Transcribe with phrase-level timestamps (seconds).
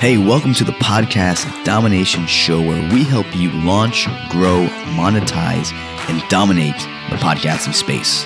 [0.00, 5.72] Hey, welcome to the podcast Domination Show, where we help you launch, grow, monetize,
[6.08, 6.76] and dominate
[7.10, 8.24] the podcasting space.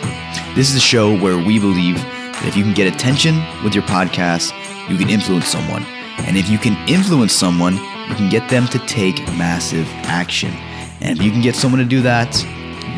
[0.54, 3.84] This is a show where we believe that if you can get attention with your
[3.84, 4.52] podcast,
[4.90, 5.84] you can influence someone.
[6.18, 10.52] And if you can influence someone, you can get them to take massive action.
[11.00, 12.38] And if you can get someone to do that,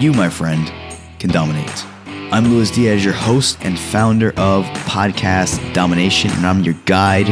[0.00, 0.66] you, my friend,
[1.20, 1.93] can dominate.
[2.34, 7.28] I'm Luis Diaz, your host and founder of Podcast Domination, and I'm your guide.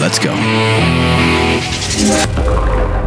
[0.00, 0.34] Let's go.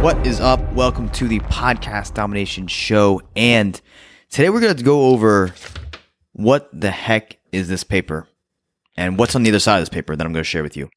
[0.02, 0.72] What is up?
[0.72, 3.20] Welcome to the Podcast Domination Show.
[3.36, 3.78] And
[4.30, 5.54] today we're going to go over
[6.32, 8.26] what the heck is this paper
[8.96, 10.78] and what's on the other side of this paper that I'm going to share with
[10.78, 10.88] you.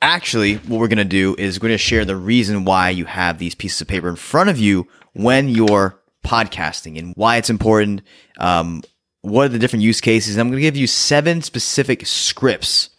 [0.00, 3.06] Actually, what we're going to do is we're going to share the reason why you
[3.06, 7.50] have these pieces of paper in front of you when you're podcasting and why it's
[7.50, 8.02] important.
[8.38, 8.84] Um,
[9.22, 10.36] what are the different use cases?
[10.36, 12.90] I'm going to give you seven specific scripts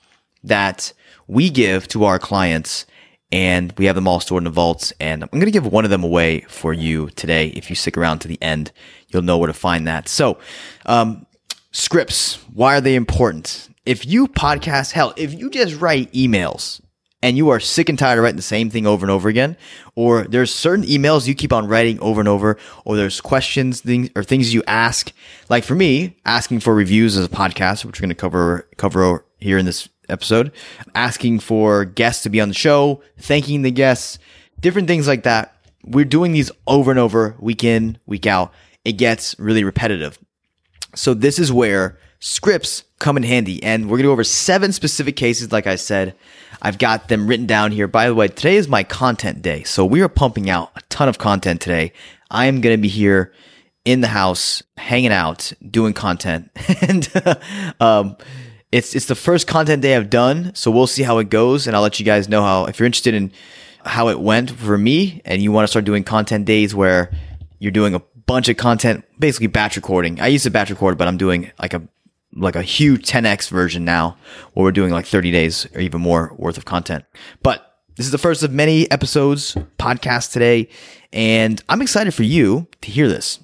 [0.43, 0.93] that
[1.27, 2.85] we give to our clients
[3.31, 4.91] and we have them all stored in the vaults.
[4.99, 7.47] And I'm going to give one of them away for you today.
[7.49, 8.71] If you stick around to the end,
[9.09, 10.07] you'll know where to find that.
[10.07, 10.39] So,
[10.85, 11.25] um,
[11.71, 13.69] scripts, why are they important?
[13.85, 16.81] If you podcast, hell, if you just write emails
[17.21, 19.57] and you are sick and tired of writing the same thing over and over again,
[19.95, 24.09] or there's certain emails you keep on writing over and over, or there's questions things
[24.15, 25.11] or things you ask,
[25.49, 29.25] like for me, asking for reviews as a podcast, which we're going to cover cover
[29.39, 30.51] here in this episode,
[30.95, 34.19] asking for guests to be on the show, thanking the guests,
[34.59, 35.55] different things like that.
[35.85, 38.53] We're doing these over and over, week in, week out.
[38.85, 40.19] It gets really repetitive.
[40.95, 43.63] So this is where scripts come in handy.
[43.63, 45.51] And we're going to go over seven specific cases.
[45.51, 46.15] Like I said,
[46.61, 47.87] I've got them written down here.
[47.87, 49.63] By the way, today is my content day.
[49.63, 51.93] So we are pumping out a ton of content today.
[52.29, 53.33] I am going to be here
[53.85, 56.51] in the house, hanging out, doing content.
[56.81, 57.09] and,
[57.79, 58.17] um,
[58.71, 60.53] it's, it's the first content day I've done.
[60.53, 61.65] So we'll see how it goes.
[61.65, 63.31] And I'll let you guys know how, if you're interested in
[63.85, 67.11] how it went for me and you want to start doing content days where
[67.57, 70.19] you're doing a bunch of content, basically batch recording.
[70.19, 71.81] I used to batch record, but I'm doing like a
[72.35, 74.17] like a huge 10x version now
[74.53, 77.05] where we're doing like 30 days or even more worth of content.
[77.41, 80.69] But this is the first of many episodes, podcast today,
[81.11, 83.39] and I'm excited for you to hear this.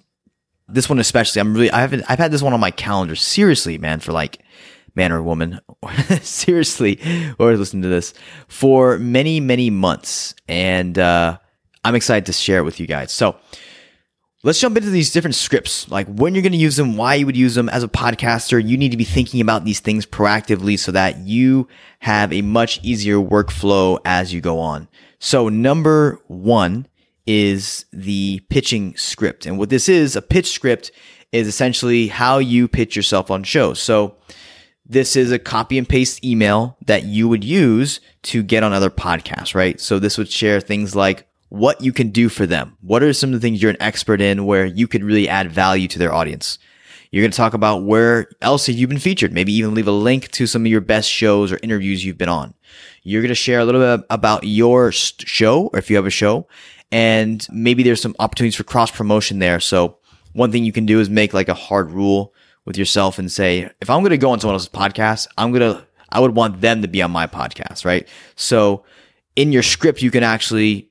[0.67, 3.77] This one especially, I'm really I haven't I've had this one on my calendar seriously,
[3.77, 4.39] man, for like
[4.95, 5.59] man or woman,
[6.21, 6.99] seriously,
[7.37, 8.13] or listen to this
[8.47, 11.37] for many many months, and uh,
[11.83, 13.11] I'm excited to share it with you guys.
[13.11, 13.35] So
[14.45, 17.25] Let's jump into these different scripts, like when you're going to use them, why you
[17.25, 17.67] would use them.
[17.67, 21.67] As a podcaster, you need to be thinking about these things proactively so that you
[22.01, 24.87] have a much easier workflow as you go on.
[25.17, 26.85] So number one
[27.25, 29.47] is the pitching script.
[29.47, 30.91] And what this is, a pitch script
[31.31, 33.81] is essentially how you pitch yourself on shows.
[33.81, 34.15] So
[34.85, 38.91] this is a copy and paste email that you would use to get on other
[38.91, 39.81] podcasts, right?
[39.81, 42.77] So this would share things like what you can do for them.
[42.81, 45.51] What are some of the things you're an expert in where you could really add
[45.51, 46.59] value to their audience?
[47.11, 49.31] You're going to talk about where else have you been featured.
[49.31, 52.29] Maybe even leave a link to some of your best shows or interviews you've been
[52.29, 52.53] on.
[53.03, 56.09] You're going to share a little bit about your show or if you have a
[56.09, 56.47] show
[56.91, 59.59] and maybe there's some opportunities for cross promotion there.
[59.59, 59.97] So
[60.33, 62.33] one thing you can do is make like a hard rule
[62.65, 65.73] with yourself and say, if I'm going to go on someone else's podcast, I'm going
[65.73, 68.07] to, I would want them to be on my podcast, right?
[68.35, 68.83] So
[69.35, 70.89] in your script, you can actually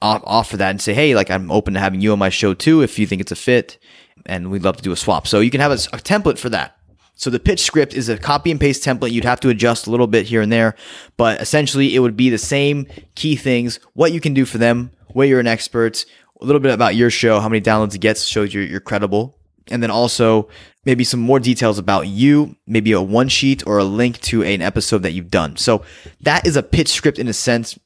[0.00, 2.82] offer that and say, hey, like I'm open to having you on my show too
[2.82, 3.78] if you think it's a fit.
[4.26, 5.26] and we'd love to do a swap.
[5.26, 6.76] So you can have a, a template for that.
[7.14, 9.10] So the pitch script is a copy and paste template.
[9.10, 10.76] You'd have to adjust a little bit here and there,
[11.16, 12.86] but essentially it would be the same
[13.16, 16.04] key things, what you can do for them, where you're an expert,
[16.40, 19.36] a little bit about your show, how many downloads it gets shows you're, you're credible.
[19.70, 20.48] And then also
[20.84, 24.62] maybe some more details about you, maybe a one sheet or a link to an
[24.62, 25.56] episode that you've done.
[25.56, 25.82] So
[26.20, 27.78] that is a pitch script in a sense.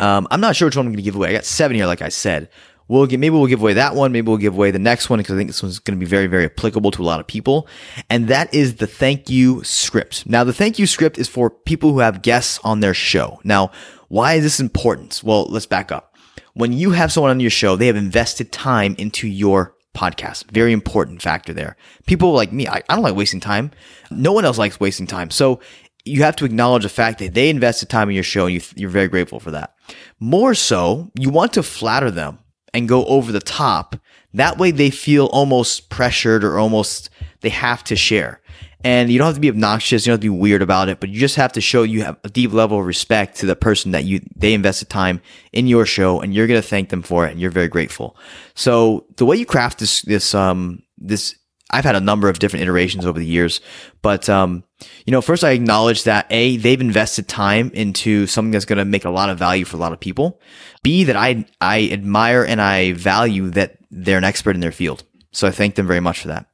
[0.00, 1.30] Um, I'm not sure which one I'm going to give away.
[1.30, 2.48] I got seven here, like I said.
[2.88, 4.12] We'll give, maybe we'll give away that one.
[4.12, 6.08] Maybe we'll give away the next one because I think this one's going to be
[6.08, 7.68] very, very applicable to a lot of people.
[8.08, 10.26] And that is the thank you script.
[10.26, 13.40] Now, the thank you script is for people who have guests on their show.
[13.44, 13.72] Now,
[14.08, 15.20] why is this important?
[15.22, 16.16] Well, let's back up.
[16.54, 20.50] When you have someone on your show, they have invested time into your podcast.
[20.50, 21.76] Very important factor there.
[22.06, 23.70] People like me, I, I don't like wasting time.
[24.10, 25.30] No one else likes wasting time.
[25.30, 25.60] So
[26.08, 28.60] you have to acknowledge the fact that they invested time in your show and you,
[28.76, 29.74] you're very grateful for that.
[30.18, 32.38] More so, you want to flatter them
[32.74, 33.96] and go over the top.
[34.34, 37.10] That way they feel almost pressured or almost
[37.40, 38.40] they have to share.
[38.84, 40.06] And you don't have to be obnoxious.
[40.06, 42.04] You don't have to be weird about it, but you just have to show you
[42.04, 45.20] have a deep level of respect to the person that you, they invested time
[45.52, 48.16] in your show and you're going to thank them for it and you're very grateful.
[48.54, 51.34] So the way you craft this, this, um, this,
[51.70, 53.60] I've had a number of different iterations over the years,
[54.00, 54.64] but, um,
[55.04, 58.84] you know, first I acknowledge that A, they've invested time into something that's going to
[58.84, 60.40] make a lot of value for a lot of people.
[60.82, 65.04] B, that I, I admire and I value that they're an expert in their field.
[65.32, 66.46] So I thank them very much for that.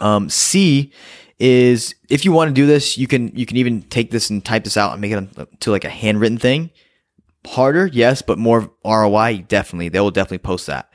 [0.00, 0.92] Um, C
[1.38, 4.44] is if you want to do this, you can, you can even take this and
[4.44, 6.70] type this out and make it to like a handwritten thing.
[7.46, 9.88] Harder, yes, but more ROI, definitely.
[9.88, 10.90] They will definitely post that.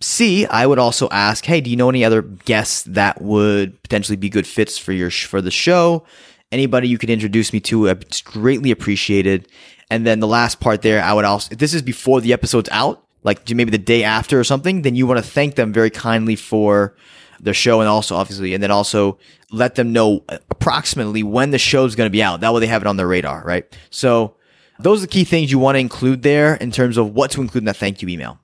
[0.00, 4.16] C, I would also ask, hey, do you know any other guests that would potentially
[4.16, 6.04] be good fits for your for the show?
[6.52, 9.48] Anybody you could introduce me to, it's greatly appreciated.
[9.90, 12.68] And then the last part there, I would also, if this is before the episode's
[12.70, 15.90] out, like maybe the day after or something, then you want to thank them very
[15.90, 16.94] kindly for
[17.40, 19.18] the show and also obviously, and then also
[19.50, 22.40] let them know uh, approximately when the show's going to be out.
[22.40, 23.64] That way they have it on their radar, right?
[23.90, 24.36] So
[24.78, 27.40] those are the key things you want to include there in terms of what to
[27.40, 28.38] include in that thank you email.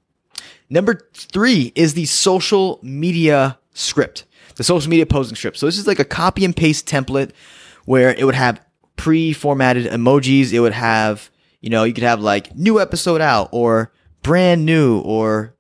[0.73, 4.25] Number three is the social media script,
[4.57, 5.59] the social media posting script.
[5.59, 7.33] So this is like a copy and paste template
[7.85, 8.59] where it would have
[8.97, 10.51] pre-formatted emojis.
[10.51, 11.31] It would have,
[11.61, 13.93] you know, you could have like new episode out or
[14.23, 15.55] brand new or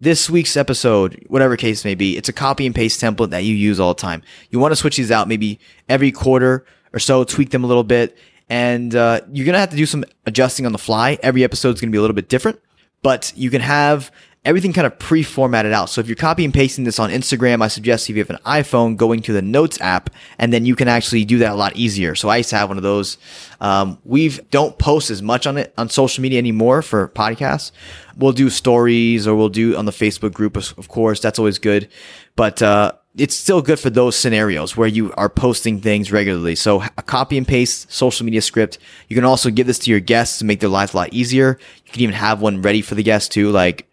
[0.00, 2.16] this week's episode, whatever case may be.
[2.16, 4.22] It's a copy and paste template that you use all the time.
[4.48, 6.64] You want to switch these out maybe every quarter
[6.94, 8.16] or so, tweak them a little bit.
[8.48, 11.18] And uh, you're going to have to do some adjusting on the fly.
[11.22, 12.62] Every episode is going to be a little bit different,
[13.02, 14.10] but you can have
[14.44, 15.88] everything kind of pre-formatted out.
[15.88, 18.38] So if you're copy and pasting this on Instagram, I suggest if you have an
[18.44, 21.76] iPhone, going to the Notes app, and then you can actually do that a lot
[21.76, 22.14] easier.
[22.14, 23.16] So I used to have one of those.
[23.60, 27.72] Um, we don't post as much on it on social media anymore for podcasts.
[28.16, 31.20] We'll do stories or we'll do on the Facebook group, of course.
[31.20, 31.88] That's always good,
[32.36, 36.54] but uh, it's still good for those scenarios where you are posting things regularly.
[36.54, 38.78] So a copy and paste social media script.
[39.08, 41.58] You can also give this to your guests to make their lives a lot easier.
[41.86, 43.88] You can even have one ready for the guests too, like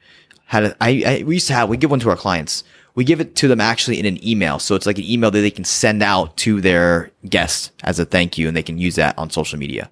[0.52, 2.66] had a, I, I we used to have we give one to our clients.
[2.94, 5.40] We give it to them actually in an email, so it's like an email that
[5.40, 8.96] they can send out to their guests as a thank you, and they can use
[8.96, 9.90] that on social media.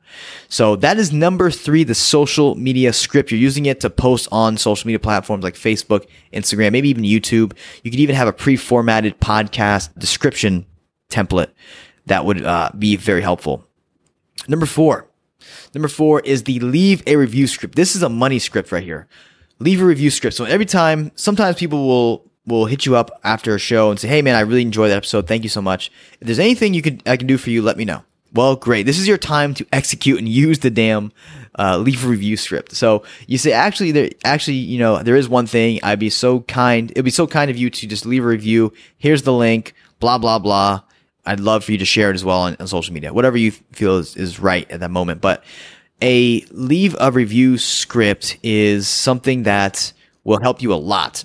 [0.49, 3.31] So that is number three, the social media script.
[3.31, 7.53] You're using it to post on social media platforms like Facebook, Instagram, maybe even YouTube.
[7.83, 10.65] You could even have a pre-formatted podcast description
[11.09, 11.51] template
[12.07, 13.65] that would uh, be very helpful.
[14.49, 15.07] Number four.
[15.73, 17.75] Number four is the leave a review script.
[17.75, 19.07] This is a money script right here
[19.59, 20.35] leave a review script.
[20.35, 24.07] So every time, sometimes people will will hit you up after a show and say,
[24.07, 25.27] "Hey, man, I really enjoyed that episode.
[25.27, 25.91] Thank you so much.
[26.19, 28.85] If there's anything you could I can do for you, let me know." Well, great.
[28.85, 31.11] This is your time to execute and use the damn
[31.57, 32.73] uh, leave a review script.
[32.73, 35.79] So you say, actually, there, actually, you know, there is one thing.
[35.81, 36.91] I'd be so kind.
[36.91, 38.71] It'd be so kind of you to just leave a review.
[38.97, 39.73] Here's the link.
[39.99, 40.81] Blah blah blah.
[41.25, 43.51] I'd love for you to share it as well on, on social media, whatever you
[43.51, 45.21] feel is, is right at that moment.
[45.21, 45.43] But
[46.01, 51.23] a leave a review script is something that will help you a lot.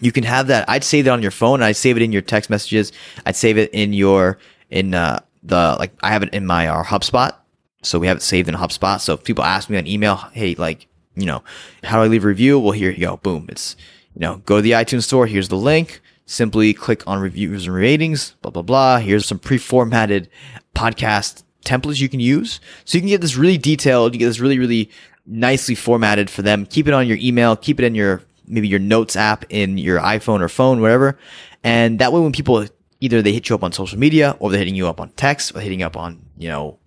[0.00, 0.68] You can have that.
[0.68, 1.62] I'd save that on your phone.
[1.62, 2.92] I'd save it in your text messages.
[3.26, 4.38] I'd save it in your
[4.70, 5.92] in uh, the like.
[6.02, 7.34] I have it in my HubSpot,
[7.82, 9.00] so we have it saved in HubSpot.
[9.00, 10.86] So if people ask me on email, hey, like
[11.16, 11.42] you know,
[11.82, 12.58] how do I leave a review?
[12.58, 13.16] Well, here you go.
[13.16, 13.46] Boom.
[13.48, 13.76] It's
[14.14, 15.26] you know, go to the iTunes store.
[15.26, 16.00] Here's the link.
[16.26, 18.36] Simply click on reviews and ratings.
[18.42, 18.98] Blah blah blah.
[18.98, 20.28] Here's some pre-formatted
[20.74, 22.60] podcast templates you can use.
[22.84, 24.90] So you can get this really detailed, you get this really, really
[25.26, 26.66] nicely formatted for them.
[26.66, 30.00] Keep it on your email, keep it in your, maybe your notes app in your
[30.00, 31.18] iPhone or phone, whatever.
[31.62, 32.66] And that way when people
[33.00, 35.54] either they hit you up on social media or they're hitting you up on text
[35.54, 36.78] or hitting up on, you know,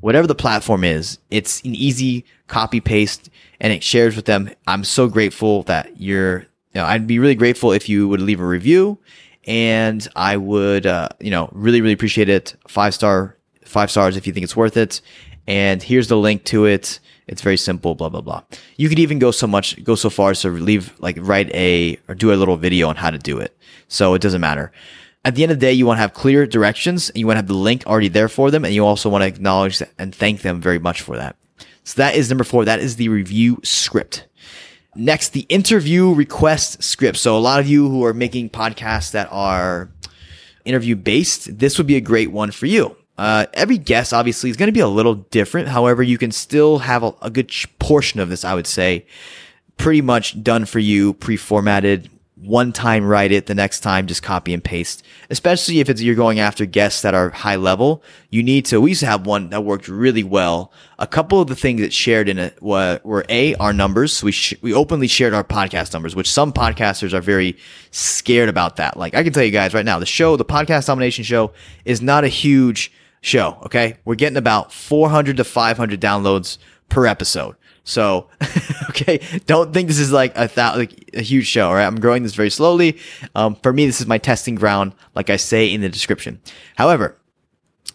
[0.00, 3.30] whatever the platform is, it's an easy copy paste
[3.60, 4.50] and it shares with them.
[4.66, 8.40] I'm so grateful that you're you know, I'd be really grateful if you would leave
[8.40, 8.98] a review
[9.46, 12.54] and I would, uh, you know, really, really appreciate it.
[12.68, 13.36] Five star,
[13.68, 15.00] five stars if you think it's worth it.
[15.46, 17.00] And here's the link to it.
[17.26, 18.42] It's very simple, blah, blah, blah.
[18.76, 21.98] You could even go so much, go so far as to leave, like, write a,
[22.08, 23.56] or do a little video on how to do it.
[23.88, 24.72] So it doesn't matter.
[25.24, 27.36] At the end of the day, you want to have clear directions and you want
[27.36, 28.64] to have the link already there for them.
[28.64, 31.36] And you also want to acknowledge and thank them very much for that.
[31.84, 32.64] So that is number four.
[32.64, 34.26] That is the review script.
[34.94, 37.18] Next, the interview request script.
[37.18, 39.90] So a lot of you who are making podcasts that are
[40.64, 42.96] interview based, this would be a great one for you.
[43.18, 45.68] Uh, every guest obviously is going to be a little different.
[45.68, 49.06] However, you can still have a, a good portion of this, I would say,
[49.76, 52.08] pretty much done for you, pre-formatted,
[52.40, 55.04] one time write it, the next time just copy and paste.
[55.30, 58.80] Especially if it's you're going after guests that are high level, you need to.
[58.80, 60.72] We used to have one that worked really well.
[61.00, 64.22] A couple of the things that shared in it were, were a our numbers.
[64.22, 67.56] We sh- we openly shared our podcast numbers, which some podcasters are very
[67.90, 68.96] scared about that.
[68.96, 71.52] Like I can tell you guys right now, the show, the podcast domination show,
[71.84, 73.58] is not a huge show.
[73.64, 76.58] Okay, we're getting about 400 to 500 downloads
[76.88, 77.56] per episode.
[77.84, 78.28] So,
[78.90, 81.68] okay, don't think this is like a th- like a huge show.
[81.68, 82.98] All right, I'm growing this very slowly.
[83.34, 86.40] Um, for me, this is my testing ground, like I say in the description.
[86.76, 87.16] However,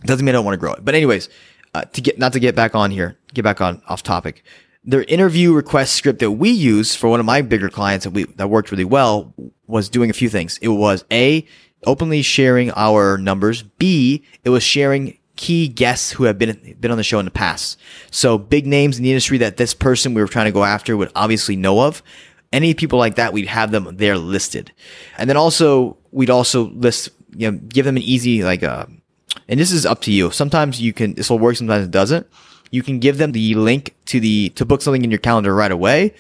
[0.04, 0.84] doesn't mean I don't want to grow it.
[0.84, 1.30] But anyways,
[1.74, 4.44] uh, to get not to get back on here, get back on off topic.
[4.84, 8.26] Their interview request script that we use for one of my bigger clients that we
[8.26, 9.34] that worked really well
[9.68, 10.58] was doing a few things.
[10.58, 11.48] It was a
[11.86, 13.64] openly sharing our numbers.
[13.64, 17.32] B, it was sharing key guests who have been been on the show in the
[17.32, 17.80] past.
[18.12, 20.96] So big names in the industry that this person we were trying to go after
[20.96, 22.04] would obviously know of.
[22.52, 24.72] Any people like that, we'd have them there listed,
[25.18, 28.86] and then also we'd also list, you know, give them an easy like, uh,
[29.48, 30.30] and this is up to you.
[30.30, 32.28] Sometimes you can this will work, sometimes it doesn't.
[32.70, 35.72] You can give them the link to the to book something in your calendar right
[35.72, 36.14] away,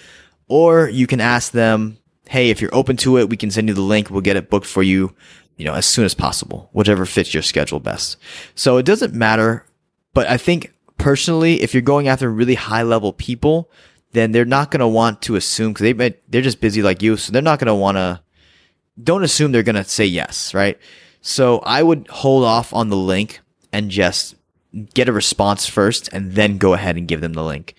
[0.47, 3.75] or you can ask them, hey, if you're open to it, we can send you
[3.75, 4.09] the link.
[4.09, 5.13] We'll get it booked for you
[5.57, 8.17] you know, as soon as possible, whichever fits your schedule best.
[8.55, 9.65] So it doesn't matter.
[10.13, 13.69] But I think personally, if you're going after really high level people,
[14.11, 17.17] then they're not going to want to assume because they they're just busy like you.
[17.17, 18.21] So they're not going to want to,
[19.01, 20.77] don't assume they're going to say yes, right?
[21.21, 23.39] So I would hold off on the link
[23.71, 24.35] and just
[24.93, 27.75] get a response first and then go ahead and give them the link.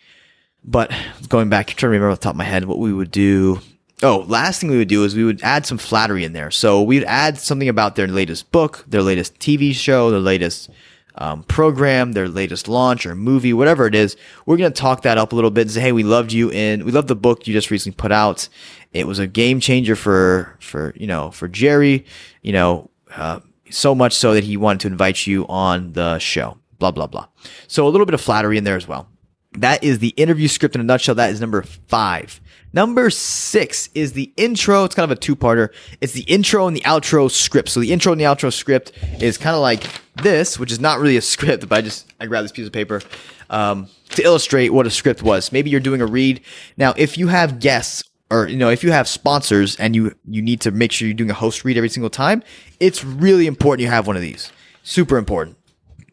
[0.65, 0.93] But
[1.29, 3.11] going back, I'm trying to remember off the top of my head what we would
[3.11, 3.61] do.
[4.05, 6.51] Oh, last thing we would do is we would add some flattery in there.
[6.51, 10.69] So we'd add something about their latest book, their latest TV show, their latest
[11.15, 14.15] um, program, their latest launch or movie, whatever it is.
[14.45, 16.51] We're going to talk that up a little bit and say, Hey, we loved you
[16.51, 18.47] in, we love the book you just recently put out.
[18.93, 22.05] It was a game changer for, for, you know, for Jerry,
[22.43, 26.59] you know, uh, so much so that he wanted to invite you on the show,
[26.79, 27.27] blah, blah, blah.
[27.69, 29.09] So a little bit of flattery in there as well.
[29.53, 31.15] That is the interview script in a nutshell.
[31.15, 32.41] That is number five.
[32.75, 34.83] Number six is the intro.
[34.83, 35.73] It's kind of a two parter.
[36.01, 37.69] It's the intro and the outro script.
[37.69, 38.91] So the intro and the outro script
[39.21, 39.85] is kind of like
[40.17, 42.73] this, which is not really a script, but I just, I grabbed this piece of
[42.73, 43.01] paper,
[43.49, 45.53] um, to illustrate what a script was.
[45.53, 46.41] Maybe you're doing a read.
[46.77, 50.43] Now, if you have guests or, you know, if you have sponsors and you, you
[50.43, 52.43] need to make sure you're doing a host read every single time,
[52.81, 54.51] it's really important you have one of these.
[54.83, 55.57] Super important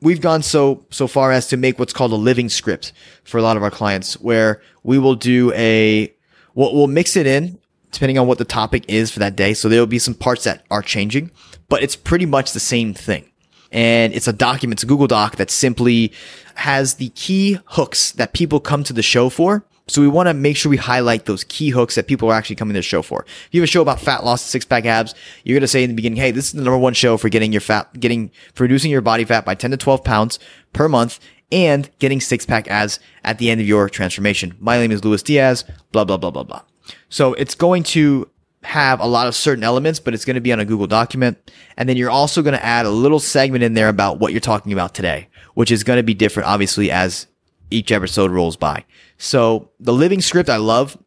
[0.03, 2.91] we've gone so so far as to make what's called a living script
[3.23, 6.11] for a lot of our clients where we will do a
[6.55, 7.57] We'll, we'll mix it in
[7.91, 9.53] depending on what the topic is for that day.
[9.53, 11.31] So there'll be some parts that are changing,
[11.69, 13.29] but it's pretty much the same thing.
[13.71, 16.11] And it's a document, it's a Google Doc that simply
[16.55, 19.65] has the key hooks that people come to the show for.
[19.87, 22.55] So we want to make sure we highlight those key hooks that people are actually
[22.55, 23.23] coming to the show for.
[23.23, 25.83] If you have a show about fat loss, six pack abs, you're going to say
[25.83, 28.31] in the beginning, Hey, this is the number one show for getting your fat, getting,
[28.53, 30.39] for reducing your body fat by 10 to 12 pounds
[30.71, 31.19] per month
[31.51, 34.55] and getting six pack abs at the end of your transformation.
[34.59, 36.61] My name is Luis Diaz, blah, blah, blah, blah, blah.
[37.09, 38.29] So it's going to
[38.63, 41.51] have a lot of certain elements, but it's going to be on a Google document.
[41.77, 44.39] And then you're also going to add a little segment in there about what you're
[44.39, 47.27] talking about today, which is going to be different, obviously, as
[47.69, 48.85] each episode rolls by.
[49.17, 50.97] So the living script I love.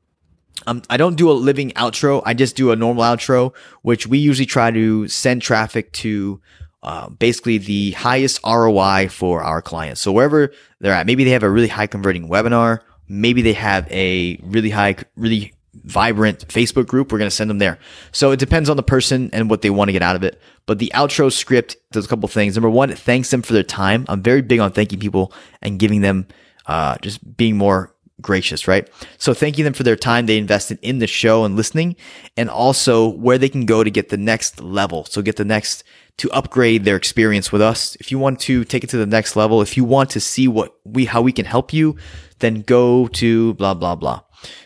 [0.67, 2.23] Um, I don't do a living outro.
[2.25, 6.41] I just do a normal outro, which we usually try to send traffic to
[6.85, 10.01] uh, basically the highest ROI for our clients.
[10.01, 13.91] So wherever they're at, maybe they have a really high converting webinar, maybe they have
[13.91, 17.11] a really high, really vibrant Facebook group.
[17.11, 17.79] We're going to send them there.
[18.13, 20.41] So it depends on the person and what they want to get out of it.
[20.67, 22.55] But the outro script does a couple things.
[22.55, 24.05] Number one, it thanks them for their time.
[24.09, 26.29] I'm very big on thanking people and giving them,
[26.67, 28.89] uh, just being more gracious, right?
[29.19, 31.97] So thanking them for their time they invested in the show and listening
[32.37, 35.05] and also where they can go to get the next level.
[35.05, 35.85] So get the next
[36.19, 37.97] to upgrade their experience with us.
[37.97, 40.47] If you want to take it to the next level, if you want to see
[40.47, 41.97] what we, how we can help you,
[42.39, 44.21] then go to blah, blah, blah.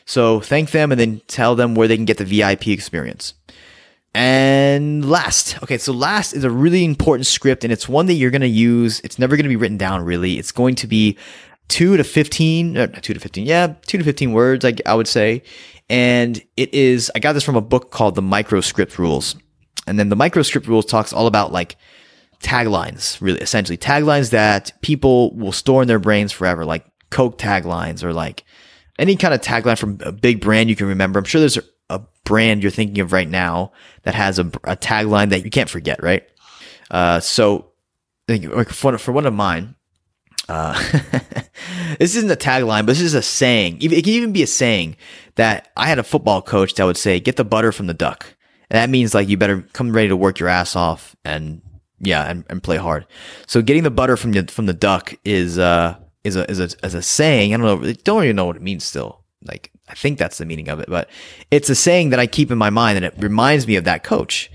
[0.05, 3.35] So thank them and then tell them where they can get the VIP experience.
[4.14, 8.31] And last, okay, so last is a really important script and it's one that you're
[8.31, 9.00] going to use.
[9.00, 10.38] It's never going to be written down really.
[10.38, 11.17] It's going to be
[11.68, 15.08] two to 15, uh, two to 15, yeah, two to 15 words, I, I would
[15.08, 15.42] say.
[15.90, 19.37] And it is, I got this from a book called The Microscript Rules.
[19.87, 21.76] And then the Microscript Rules talks all about like
[22.40, 28.02] taglines, really, essentially taglines that people will store in their brains forever, like Coke taglines
[28.02, 28.44] or like
[28.98, 31.18] any kind of tagline from a big brand you can remember.
[31.18, 31.58] I'm sure there's
[31.88, 33.72] a brand you're thinking of right now
[34.02, 36.25] that has a, a tagline that you can't forget, right?
[36.90, 37.72] Uh, so,
[38.28, 39.75] like for, for one of mine,
[40.49, 40.73] uh,
[41.99, 43.78] this isn't a tagline, but this is a saying.
[43.81, 44.97] It can even be a saying
[45.35, 48.35] that I had a football coach that would say, "Get the butter from the duck."
[48.71, 51.62] And that means like you better come ready to work your ass off and
[52.00, 53.07] yeah, and, and play hard.
[53.47, 56.69] So getting the butter from the from the duck is uh is a is a
[56.85, 57.55] is a saying.
[57.55, 59.25] I don't know, don't even know what it means still.
[59.43, 61.09] Like I think that's the meaning of it, but
[61.50, 64.05] it's a saying that I keep in my mind and it reminds me of that
[64.05, 64.50] coach.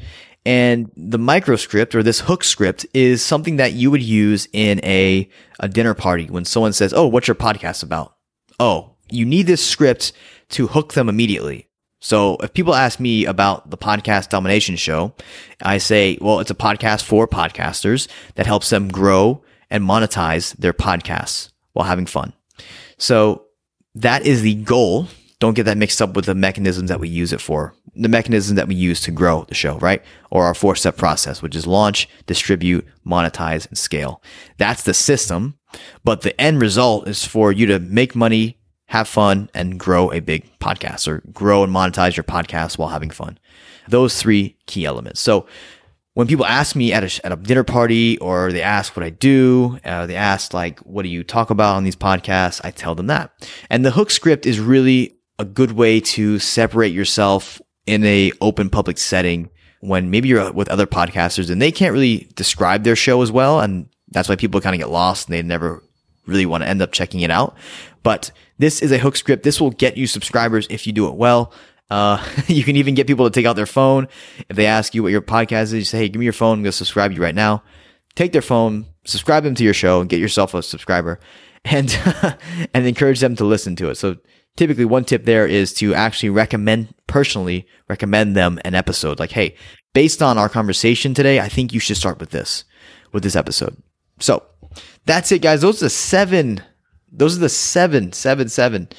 [0.46, 5.30] And the microscript or this hook script is something that you would use in a,
[5.60, 8.16] a dinner party when someone says, Oh, what's your podcast about?
[8.60, 10.12] Oh, you need this script
[10.50, 11.70] to hook them immediately.
[12.04, 15.14] So if people ask me about the podcast domination show,
[15.62, 20.74] I say, well, it's a podcast for podcasters that helps them grow and monetize their
[20.74, 22.34] podcasts while having fun.
[22.98, 23.46] So
[23.96, 25.08] that is the goal.
[25.44, 27.76] Don't get that mixed up with the mechanisms that we use it for.
[27.96, 30.02] The mechanisms that we use to grow the show, right?
[30.32, 34.24] Or our four step process, which is launch, distribute, monetize, and scale.
[34.58, 35.60] That's the system.
[36.02, 38.58] But the end result is for you to make money
[38.88, 43.10] have fun, and grow a big podcast or grow and monetize your podcast while having
[43.10, 43.38] fun.
[43.90, 45.20] Those three key elements.
[45.20, 45.46] So
[46.14, 49.10] when people ask me at a, at a dinner party or they ask what I
[49.10, 52.62] do, uh, they ask like, what do you talk about on these podcasts?
[52.64, 53.32] I tell them that.
[53.70, 58.70] And the hook script is really a good way to separate yourself in a open
[58.70, 59.50] public setting
[59.80, 63.60] when maybe you're with other podcasters and they can't really describe their show as well.
[63.60, 65.84] And that's why people kind of get lost and they never
[66.26, 67.58] really want to end up checking it out.
[68.02, 69.44] But this is a hook script.
[69.44, 71.52] This will get you subscribers if you do it well.
[71.90, 74.08] Uh, you can even get people to take out their phone.
[74.50, 76.60] If they ask you what your podcast is, you say, hey, give me your phone.
[76.60, 77.64] I'm going to subscribe you right now.
[78.16, 81.20] Take their phone, subscribe them to your show, and get yourself a subscriber
[81.66, 81.98] and,
[82.74, 83.96] and encourage them to listen to it.
[83.96, 84.18] So
[84.56, 89.20] typically one tip there is to actually recommend, personally recommend them an episode.
[89.20, 89.56] Like, hey,
[89.94, 92.64] based on our conversation today, I think you should start with this,
[93.12, 93.82] with this episode.
[94.20, 94.44] So
[95.06, 95.62] that's it, guys.
[95.62, 96.62] Those are the seven
[97.16, 98.90] those are the seven, seven, seven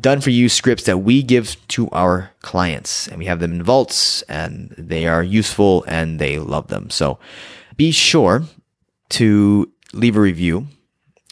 [0.00, 3.06] done for you scripts that we give to our clients.
[3.08, 6.88] And we have them in vaults and they are useful and they love them.
[6.88, 7.18] So
[7.76, 8.44] be sure
[9.10, 10.66] to leave a review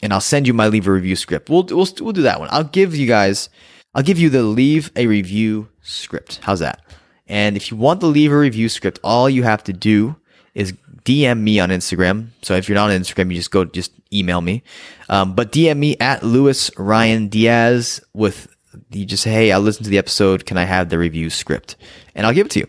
[0.07, 1.51] and I'll send you my leave a review script.
[1.51, 2.49] We'll, we'll, we'll do that one.
[2.53, 3.49] I'll give you guys,
[3.93, 6.39] I'll give you the leave a review script.
[6.45, 6.81] How's that?
[7.27, 10.15] And if you want the leave a review script, all you have to do
[10.55, 12.29] is DM me on Instagram.
[12.43, 14.63] So if you're not on Instagram, you just go, just email me.
[15.09, 18.47] Um, but DM me at Luis Ryan Diaz with
[18.91, 20.47] you just say, hey, I listened to the episode.
[20.47, 21.75] Can I have the review script?
[22.15, 22.69] And I'll give it to you.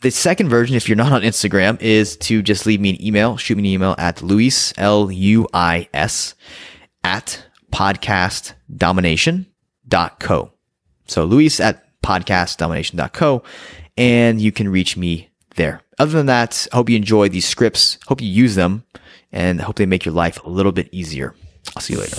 [0.00, 3.36] The second version, if you're not on Instagram, is to just leave me an email.
[3.36, 6.36] Shoot me an email at Luis, L U I S,
[7.02, 10.52] at podcastdomination.co.
[11.06, 13.42] So Luis at podcastdomination.co.
[13.96, 15.82] And you can reach me there.
[15.98, 17.98] Other than that, I hope you enjoy these scripts.
[18.06, 18.84] Hope you use them
[19.32, 21.34] and hope they make your life a little bit easier.
[21.74, 22.14] I'll see you later.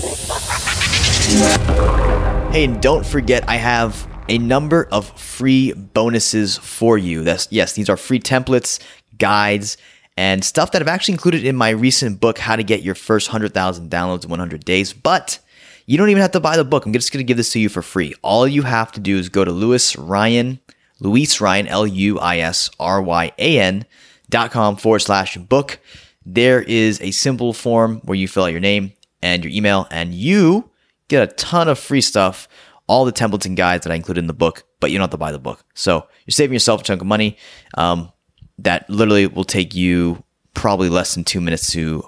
[2.52, 7.24] Hey, and don't forget, I have a number of free bonuses for you.
[7.24, 8.80] That's yes, these are free templates,
[9.18, 9.78] guides,
[10.18, 13.30] and stuff that I've actually included in my recent book, How to Get Your First
[13.30, 14.94] 100,000 Downloads in 100 Days.
[14.94, 15.39] But
[15.86, 16.86] you don't even have to buy the book.
[16.86, 18.13] I'm just going to give this to you for free.
[18.22, 20.60] All you have to do is go to Luis Ryan
[21.00, 23.86] Luis Ryan, L U I S R Y A N
[24.30, 25.80] dot com forward slash book.
[26.26, 30.13] There is a simple form where you fill out your name and your email, and
[30.13, 30.70] you
[31.08, 32.48] get a ton of free stuff,
[32.89, 35.12] all the templates and guides that I included in the book, but you don't have
[35.12, 35.63] to buy the book.
[35.75, 37.38] So you're saving yourself a chunk of money
[37.75, 38.12] um,
[38.58, 40.23] that literally will take you
[40.56, 42.04] probably less than two minutes to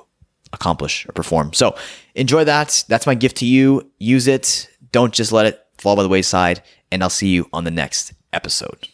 [0.53, 1.53] accomplish or perform.
[1.53, 1.75] So
[2.15, 2.83] enjoy that.
[2.87, 3.91] That's my gift to you.
[3.99, 4.69] Use it.
[4.91, 6.63] Don't just let it fall by the wayside.
[6.91, 8.89] And I'll see you on the next episode.